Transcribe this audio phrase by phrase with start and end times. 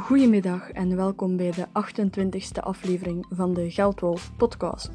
[0.00, 4.90] Goedemiddag en welkom bij de 28e aflevering van de Geldwolf podcast.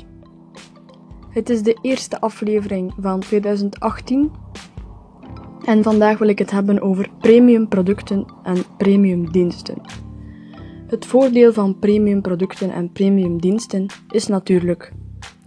[1.30, 4.32] Het is de eerste aflevering van 2018
[5.66, 9.82] en vandaag wil ik het hebben over premium producten en premium diensten.
[10.88, 14.94] Het voordeel van premium producten en premium diensten is natuurlijk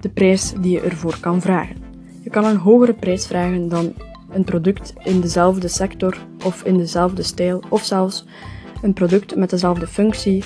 [0.01, 1.77] de prijs die je ervoor kan vragen.
[2.23, 3.95] Je kan een hogere prijs vragen dan
[4.29, 8.27] een product in dezelfde sector of in dezelfde stijl of zelfs
[8.83, 10.45] een product met dezelfde functie.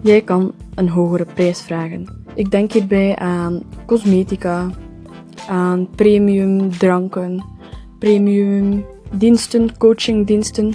[0.00, 2.06] Jij kan een hogere prijs vragen.
[2.34, 4.70] Ik denk hierbij aan cosmetica,
[5.48, 7.44] aan premium dranken,
[7.98, 10.72] premium diensten, coachingdiensten,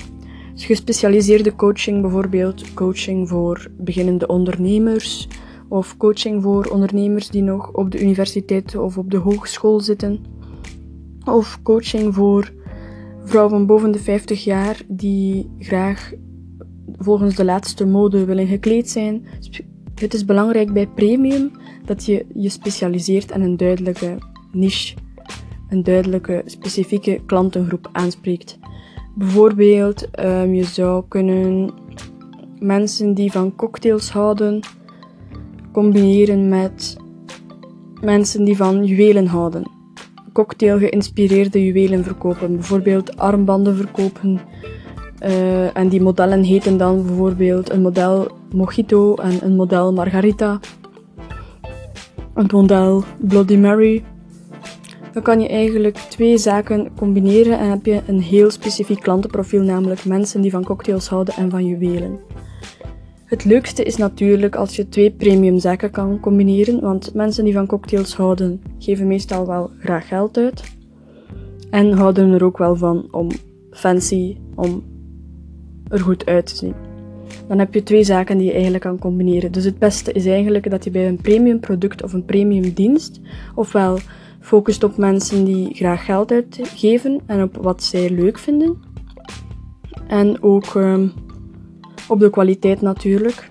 [0.55, 5.27] gespecialiseerde coaching bijvoorbeeld, coaching voor beginnende ondernemers
[5.67, 10.25] of coaching voor ondernemers die nog op de universiteit of op de hogeschool zitten
[11.25, 12.53] of coaching voor
[13.23, 16.11] vrouwen boven de 50 jaar die graag
[16.97, 19.25] volgens de laatste mode willen gekleed zijn.
[19.95, 21.51] Het is belangrijk bij premium
[21.85, 24.17] dat je je specialiseert en een duidelijke
[24.51, 24.95] niche,
[25.69, 28.59] een duidelijke specifieke klantengroep aanspreekt.
[29.15, 31.73] Bijvoorbeeld, um, je zou kunnen
[32.59, 34.59] mensen die van cocktails houden
[35.71, 36.97] combineren met
[38.01, 39.73] mensen die van juwelen houden
[40.35, 42.55] cocktail geïnspireerde juwelen verkopen.
[42.55, 44.41] Bijvoorbeeld armbanden verkopen.
[45.23, 50.59] Uh, en die modellen heten dan bijvoorbeeld een model Mojito en een model Margarita.
[52.33, 54.03] Een model Bloody Mary.
[55.13, 60.05] Dan kan je eigenlijk twee zaken combineren en heb je een heel specifiek klantenprofiel, namelijk
[60.05, 62.19] mensen die van cocktails houden en van juwelen.
[63.25, 67.65] Het leukste is natuurlijk als je twee premium zaken kan combineren, want mensen die van
[67.65, 70.63] cocktails houden, geven meestal wel graag geld uit.
[71.69, 73.29] En houden er ook wel van om
[73.71, 74.83] fancy, om
[75.89, 76.73] er goed uit te zien.
[77.47, 79.51] Dan heb je twee zaken die je eigenlijk kan combineren.
[79.51, 83.19] Dus het beste is eigenlijk dat je bij een premium product of een premium dienst,
[83.55, 83.99] ofwel
[84.39, 88.77] focust op mensen die graag geld uitgeven en op wat zij leuk vinden.
[90.07, 91.07] En ook ehm,
[92.07, 93.47] op de kwaliteit natuurlijk.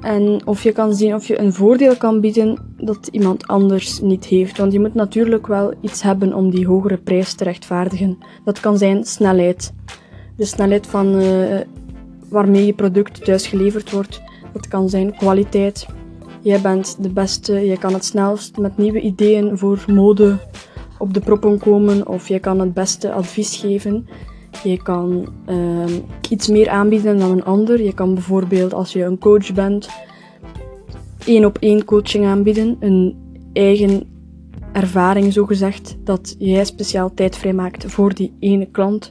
[0.00, 4.24] En of je kan zien of je een voordeel kan bieden dat iemand anders niet
[4.24, 4.58] heeft.
[4.58, 8.18] Want je moet natuurlijk wel iets hebben om die hogere prijs te rechtvaardigen.
[8.44, 9.72] Dat kan zijn snelheid.
[10.36, 11.60] De snelheid van uh,
[12.28, 14.22] waarmee je product thuis geleverd wordt.
[14.52, 15.86] Dat kan zijn kwaliteit.
[16.40, 20.38] Jij bent de beste, je kan het snelst met nieuwe ideeën voor mode
[20.98, 22.08] op de proppen komen.
[22.08, 24.06] Of je kan het beste advies geven.
[24.64, 25.84] Je kan uh,
[26.30, 27.82] iets meer aanbieden dan een ander.
[27.82, 29.88] Je kan bijvoorbeeld als je een coach bent,
[31.26, 32.76] één op één coaching aanbieden.
[32.80, 33.16] Een
[33.52, 34.06] eigen
[34.72, 39.10] ervaring zogezegd, dat jij speciaal tijd vrijmaakt voor die ene klant.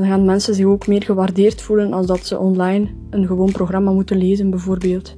[0.00, 3.92] Dan gaan mensen zich ook meer gewaardeerd voelen als dat ze online een gewoon programma
[3.92, 5.16] moeten lezen bijvoorbeeld.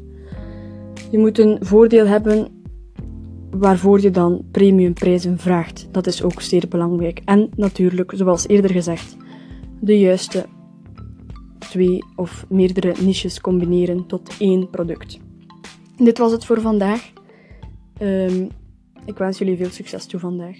[1.11, 2.49] Je moet een voordeel hebben
[3.51, 5.89] waarvoor je dan premiumprijzen vraagt.
[5.91, 7.21] Dat is ook zeer belangrijk.
[7.25, 9.17] En natuurlijk, zoals eerder gezegd,
[9.81, 10.47] de juiste
[11.59, 15.19] twee of meerdere niches combineren tot één product.
[15.97, 17.13] Dit was het voor vandaag.
[18.01, 18.49] Um,
[19.05, 20.57] ik wens jullie veel succes toe vandaag.